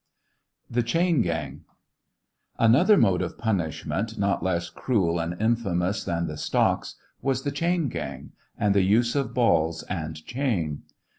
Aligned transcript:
THE 0.67 0.81
CHAIN 0.81 1.21
GANG. 1.21 1.63
Another 2.57 2.97
mode 2.97 3.21
of 3.21 3.37
punishment, 3.37 4.17
not 4.17 4.41
less 4.41 4.71
cruel 4.71 5.19
and 5.19 5.39
infamous 5.39 6.03
than 6.03 6.25
the 6.25 6.37
stocks, 6.37 6.95
was 7.21 7.43
the 7.43 7.51
chain 7.51 7.87
gang, 7.87 8.31
and 8.57 8.73
the 8.73 8.81
use 8.81 9.15
of 9.15 9.35
balls 9.35 9.83
and 9.83 10.15
chain. 10.25 10.81